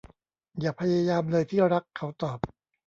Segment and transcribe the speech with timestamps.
[0.59, 2.39] อย่าพยายามเลยที่รัก เขาตอบ